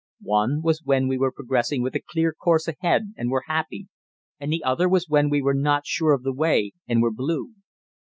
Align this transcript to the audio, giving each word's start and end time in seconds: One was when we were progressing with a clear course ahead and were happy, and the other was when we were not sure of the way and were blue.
One 0.33 0.63
was 0.63 0.81
when 0.83 1.07
we 1.07 1.19
were 1.19 1.31
progressing 1.31 1.83
with 1.83 1.93
a 1.95 1.99
clear 2.01 2.33
course 2.33 2.67
ahead 2.67 3.13
and 3.17 3.29
were 3.29 3.43
happy, 3.45 3.87
and 4.39 4.51
the 4.51 4.63
other 4.63 4.89
was 4.89 5.07
when 5.07 5.29
we 5.29 5.43
were 5.43 5.53
not 5.53 5.85
sure 5.85 6.13
of 6.13 6.23
the 6.23 6.33
way 6.33 6.71
and 6.87 7.03
were 7.03 7.11
blue. 7.13 7.53